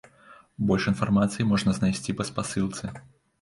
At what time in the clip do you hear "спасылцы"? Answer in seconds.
2.31-2.91